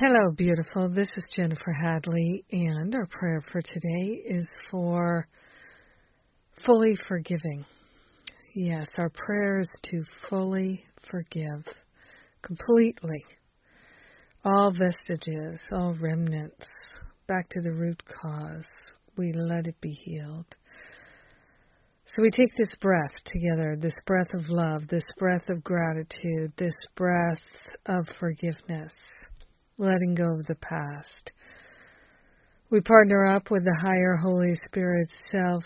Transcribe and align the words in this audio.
Hello, 0.00 0.30
beautiful. 0.30 0.88
This 0.88 1.08
is 1.16 1.24
Jennifer 1.34 1.72
Hadley, 1.72 2.44
and 2.52 2.94
our 2.94 3.06
prayer 3.06 3.42
for 3.50 3.60
today 3.60 4.22
is 4.24 4.46
for 4.70 5.26
fully 6.64 6.94
forgiving. 7.08 7.64
Yes, 8.54 8.86
our 8.96 9.10
prayer 9.10 9.58
is 9.58 9.68
to 9.90 10.04
fully 10.30 10.84
forgive 11.10 11.64
completely 12.42 13.24
all 14.44 14.70
vestiges, 14.70 15.58
all 15.72 15.96
remnants, 16.00 16.66
back 17.26 17.48
to 17.48 17.60
the 17.60 17.72
root 17.72 18.00
cause. 18.22 18.66
We 19.16 19.32
let 19.32 19.66
it 19.66 19.80
be 19.80 19.98
healed. 20.04 20.56
So 22.06 22.22
we 22.22 22.30
take 22.30 22.56
this 22.56 22.72
breath 22.80 23.14
together, 23.24 23.76
this 23.76 23.96
breath 24.06 24.32
of 24.32 24.48
love, 24.48 24.86
this 24.86 25.02
breath 25.18 25.48
of 25.48 25.64
gratitude, 25.64 26.52
this 26.56 26.76
breath 26.94 27.42
of 27.86 28.06
forgiveness 28.20 28.92
letting 29.78 30.14
go 30.14 30.34
of 30.34 30.46
the 30.46 30.56
past. 30.56 31.32
We 32.70 32.80
partner 32.80 33.26
up 33.26 33.50
with 33.50 33.64
the 33.64 33.78
higher 33.80 34.16
Holy 34.16 34.54
Spirit 34.66 35.08
self, 35.30 35.64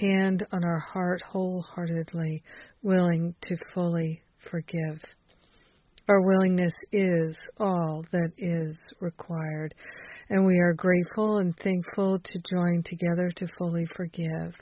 hand 0.00 0.46
on 0.52 0.64
our 0.64 0.78
heart 0.78 1.20
wholeheartedly, 1.22 2.42
willing 2.82 3.34
to 3.42 3.56
fully 3.74 4.22
forgive. 4.50 5.02
Our 6.08 6.22
willingness 6.22 6.72
is 6.90 7.36
all 7.58 8.02
that 8.12 8.32
is 8.38 8.78
required, 9.00 9.74
and 10.30 10.46
we 10.46 10.58
are 10.58 10.72
grateful 10.72 11.38
and 11.38 11.54
thankful 11.58 12.18
to 12.18 12.42
join 12.50 12.82
together 12.84 13.28
to 13.36 13.48
fully 13.58 13.86
forgive. 13.94 14.54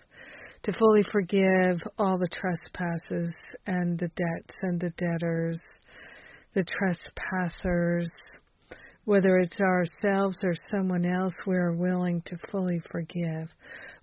To 0.65 0.73
fully 0.73 1.05
forgive 1.13 1.81
all 1.99 2.19
the 2.19 2.29
trespasses 2.33 3.33
and 3.67 3.97
the 3.97 4.09
debts 4.09 4.55
and 4.63 4.81
the 4.81 4.91
debtors, 4.97 5.61
the 6.55 6.65
trespassers, 6.65 8.09
whether 9.07 9.39
it's 9.39 9.59
ourselves 9.61 10.37
or 10.43 10.53
someone 10.71 11.07
else, 11.07 11.33
we're 11.47 11.73
willing 11.73 12.21
to 12.27 12.37
fully 12.51 12.83
forgive. 12.91 13.49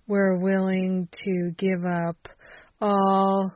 We're 0.08 0.38
willing 0.38 1.08
to 1.24 1.50
give 1.58 1.84
up 1.84 2.16
all 2.80 3.52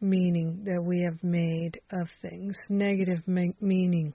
meaning 0.00 0.62
that 0.66 0.84
we 0.84 1.02
have 1.02 1.22
made 1.24 1.80
of 1.90 2.08
things. 2.20 2.54
Negative 2.68 3.18
meaning 3.26 4.12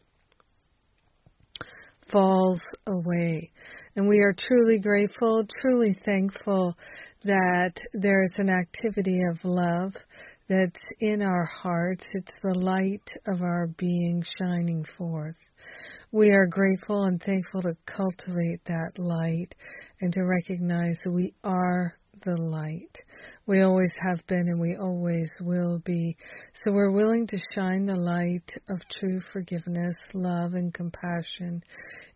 falls 2.12 2.60
away. 2.86 3.52
And 3.96 4.08
we 4.08 4.20
are 4.20 4.36
truly 4.38 4.78
grateful, 4.78 5.46
truly 5.62 5.98
thankful 6.06 6.78
that 7.24 7.74
there 7.94 8.24
is 8.24 8.34
an 8.38 8.50
activity 8.50 9.20
of 9.32 9.40
love 9.44 9.94
that's 10.50 10.86
in 11.00 11.22
our 11.22 11.46
hearts. 11.46 12.04
It's 12.14 12.34
the 12.42 12.58
light 12.60 13.08
of 13.28 13.44
our 13.44 13.68
being 13.78 14.24
shining 14.40 14.84
forth. 14.98 15.38
We 16.12 16.32
are 16.32 16.48
grateful 16.48 17.04
and 17.04 17.22
thankful 17.22 17.62
to 17.62 17.78
cultivate 17.86 18.66
that 18.66 18.98
light 18.98 19.54
and 20.02 20.12
to 20.14 20.22
recognize 20.24 20.96
that 21.04 21.12
we 21.12 21.36
are 21.44 21.99
the 22.26 22.36
light. 22.42 22.98
We 23.46 23.62
always 23.62 23.92
have 24.06 24.26
been 24.28 24.48
and 24.48 24.60
we 24.60 24.76
always 24.76 25.30
will 25.42 25.80
be. 25.80 26.16
So 26.64 26.72
we're 26.72 26.92
willing 26.92 27.26
to 27.28 27.38
shine 27.56 27.86
the 27.86 27.96
light 27.96 28.52
of 28.70 28.80
true 29.00 29.20
forgiveness, 29.34 29.96
love, 30.14 30.54
and 30.54 30.74
compassion 30.74 31.64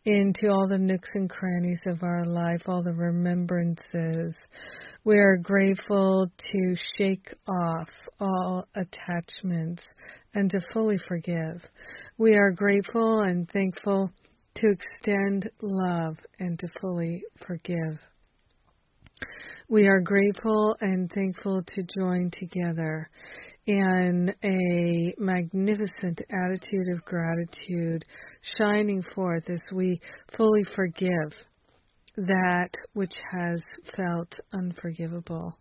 into 0.06 0.50
all 0.50 0.68
the 0.68 0.78
nooks 0.78 1.10
and 1.14 1.30
crannies 1.30 1.80
of 1.88 2.04
our 2.04 2.26
life, 2.26 2.62
all 2.68 2.84
the 2.84 2.94
remembrances. 2.94 4.36
We 5.06 5.18
are 5.18 5.38
grateful 5.38 6.28
to 6.52 6.76
shake 6.98 7.34
off 7.48 7.90
all 8.20 8.66
attachments 8.76 9.84
and 10.34 10.50
to 10.50 10.60
fully 10.74 10.98
forgive. 11.08 11.62
We 12.18 12.36
are 12.36 12.52
grateful 12.52 13.22
and 13.22 13.50
thankful 13.50 14.12
to 14.56 14.68
extend 14.68 15.50
love 15.62 16.18
and 16.40 16.60
to 16.60 16.68
fully 16.80 17.24
forgive. 17.46 18.00
We 19.70 19.88
are 19.88 20.00
grateful 20.00 20.76
and 20.82 21.12
thankful 21.12 21.64
to 21.64 21.84
join 21.98 22.32
together 22.38 23.10
in 23.66 24.34
a 24.44 25.14
magnificent 25.18 26.22
attitude 26.30 26.90
of 26.94 27.06
gratitude, 27.06 28.04
shining 28.58 29.02
forth 29.16 29.50
as 29.50 29.62
we 29.74 30.00
fully 30.38 30.64
forgive 30.76 31.34
that 32.18 32.70
which 32.94 33.16
has 33.32 33.62
felt 33.96 34.34
unforgivable. 34.54 35.58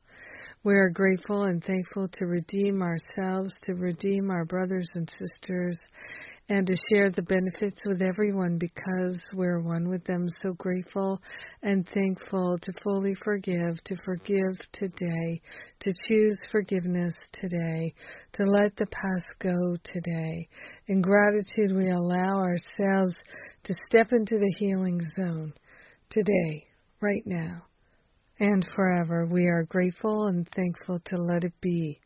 We 0.64 0.74
are 0.74 0.90
grateful 0.90 1.44
and 1.44 1.62
thankful 1.64 2.08
to 2.08 2.26
redeem 2.26 2.82
ourselves, 2.82 3.50
to 3.64 3.74
redeem 3.74 4.30
our 4.30 4.44
brothers 4.44 4.88
and 4.94 5.10
sisters, 5.10 5.78
and 6.48 6.66
to 6.66 6.76
share 6.90 7.10
the 7.10 7.22
benefits 7.22 7.80
with 7.86 8.02
everyone 8.02 8.58
because 8.58 9.16
we're 9.32 9.60
one 9.60 9.88
with 9.88 10.04
them. 10.04 10.28
So 10.42 10.52
grateful 10.54 11.20
and 11.62 11.88
thankful 11.88 12.58
to 12.60 12.72
fully 12.82 13.14
forgive, 13.24 13.82
to 13.84 13.96
forgive 14.04 14.58
today, 14.72 15.40
to 15.80 15.92
choose 16.08 16.38
forgiveness 16.50 17.14
today, 17.32 17.94
to 18.34 18.44
let 18.44 18.76
the 18.76 18.86
past 18.86 19.26
go 19.38 19.76
today. 19.84 20.48
In 20.88 21.00
gratitude, 21.00 21.74
we 21.74 21.90
allow 21.90 22.40
ourselves 22.40 23.14
to 23.64 23.74
step 23.86 24.12
into 24.12 24.38
the 24.38 24.54
healing 24.58 25.00
zone 25.16 25.52
today, 26.10 26.66
right 27.00 27.22
now 27.26 27.62
and 28.42 28.66
forever. 28.74 29.26
We 29.26 29.46
are 29.46 29.64
grateful 29.64 30.26
and 30.26 30.48
thankful 30.54 30.98
to 31.06 31.16
let 31.16 31.44
it 31.44 31.52
be, 31.60 32.00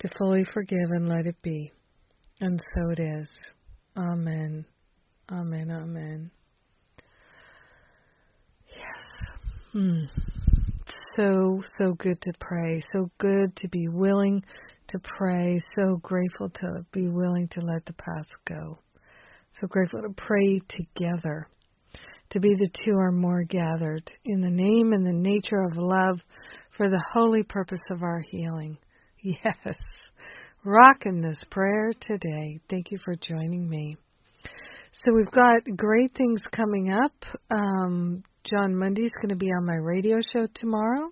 to 0.00 0.08
fully 0.18 0.44
forgive 0.52 0.90
and 0.90 1.08
let 1.08 1.26
it 1.26 1.40
be. 1.42 1.72
And 2.42 2.60
so 2.74 2.90
it 2.90 2.98
is. 2.98 3.28
Amen. 3.96 4.64
Amen. 5.30 5.70
Amen. 5.70 6.28
Yes. 8.66 9.30
Hmm. 9.70 10.04
So, 11.14 11.62
so 11.78 11.92
good 11.92 12.20
to 12.22 12.32
pray. 12.40 12.82
So 12.92 13.12
good 13.18 13.54
to 13.58 13.68
be 13.68 13.86
willing 13.86 14.42
to 14.88 14.98
pray. 14.98 15.60
So 15.76 15.98
grateful 15.98 16.50
to 16.50 16.84
be 16.90 17.06
willing 17.06 17.46
to 17.52 17.60
let 17.60 17.86
the 17.86 17.92
past 17.92 18.32
go. 18.44 18.80
So 19.60 19.68
grateful 19.68 20.02
to 20.02 20.10
pray 20.16 20.58
together 20.68 21.46
to 22.30 22.40
be 22.40 22.56
the 22.58 22.70
two 22.84 22.94
or 22.94 23.12
more 23.12 23.44
gathered 23.44 24.10
in 24.24 24.40
the 24.40 24.50
name 24.50 24.92
and 24.92 25.06
the 25.06 25.12
nature 25.12 25.62
of 25.62 25.76
love 25.76 26.18
for 26.76 26.88
the 26.88 27.04
holy 27.12 27.44
purpose 27.44 27.82
of 27.92 28.02
our 28.02 28.20
healing. 28.32 28.78
Yes, 29.24 29.76
rocking 30.64 31.20
this 31.20 31.38
prayer 31.50 31.92
today. 32.00 32.60
Thank 32.70 32.90
you 32.90 32.98
for 33.04 33.14
joining 33.16 33.68
me. 33.68 33.96
So 35.04 35.12
we've 35.14 35.30
got 35.30 35.62
great 35.76 36.12
things 36.16 36.42
coming 36.52 36.92
up. 36.92 37.12
Um, 37.50 38.22
Jon 38.44 38.76
Mundy's 38.76 39.10
going 39.20 39.30
to 39.30 39.36
be 39.36 39.50
on 39.50 39.66
my 39.66 39.74
radio 39.74 40.18
show 40.32 40.46
tomorrow. 40.54 41.10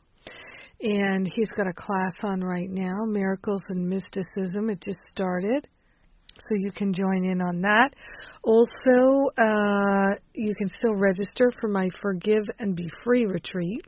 And 0.82 1.30
he's 1.34 1.48
got 1.56 1.66
a 1.66 1.72
class 1.72 2.14
on 2.22 2.42
right 2.42 2.70
now, 2.70 3.04
Miracles 3.06 3.62
and 3.68 3.88
Mysticism. 3.88 4.70
It 4.70 4.80
just 4.80 5.00
started 5.10 5.66
so 6.48 6.54
you 6.54 6.72
can 6.72 6.92
join 6.94 7.24
in 7.24 7.42
on 7.42 7.60
that. 7.60 7.90
Also, 8.42 9.30
uh, 9.36 10.14
you 10.34 10.54
can 10.54 10.68
still 10.78 10.94
register 10.94 11.52
for 11.60 11.68
my 11.68 11.88
Forgive 12.00 12.44
and 12.58 12.74
Be 12.74 12.88
Free 13.04 13.26
retreat. 13.26 13.82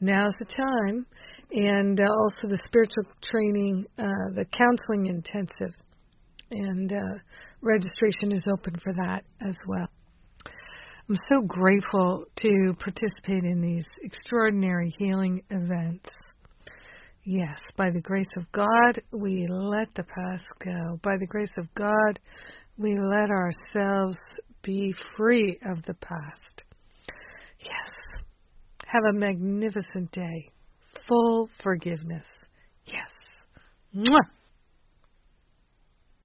Now's 0.00 0.32
the 0.38 0.46
time. 0.46 1.06
And 1.52 2.00
uh, 2.00 2.04
also 2.04 2.48
the 2.48 2.60
spiritual 2.64 3.04
training, 3.22 3.84
uh, 3.98 4.34
the 4.34 4.46
counseling 4.46 5.06
intensive. 5.06 5.74
And 6.50 6.92
uh, 6.92 7.18
registration 7.60 8.32
is 8.32 8.44
open 8.52 8.74
for 8.82 8.92
that 8.94 9.24
as 9.40 9.56
well. 9.66 9.88
I'm 11.08 11.16
so 11.26 11.40
grateful 11.40 12.24
to 12.36 12.74
participate 12.78 13.44
in 13.44 13.60
these 13.60 13.84
extraordinary 14.02 14.94
healing 14.98 15.42
events. 15.50 16.08
Yes, 17.24 17.58
by 17.76 17.90
the 17.90 18.00
grace 18.00 18.30
of 18.36 18.50
God, 18.52 19.00
we 19.12 19.46
let 19.48 19.92
the 19.94 20.04
past 20.04 20.46
go. 20.64 20.98
By 21.02 21.16
the 21.18 21.26
grace 21.26 21.50
of 21.58 21.66
God, 21.74 22.18
we 22.78 22.96
let 22.96 23.30
ourselves 23.30 24.16
be 24.62 24.94
free 25.16 25.58
of 25.66 25.82
the 25.82 25.94
past. 25.94 26.64
Have 28.92 29.04
a 29.04 29.12
magnificent 29.12 30.10
day. 30.10 30.50
Full 31.06 31.48
forgiveness. 31.62 32.26
Yes. 32.86 33.10
Mwah! 33.94 34.18